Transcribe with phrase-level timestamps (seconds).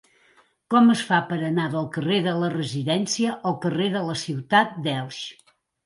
[0.73, 4.77] Com es fa per anar del carrer de la Residència al carrer de la Ciutat
[4.89, 5.25] d'Elx?